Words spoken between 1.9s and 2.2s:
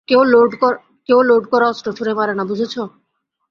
ছুঁড়ে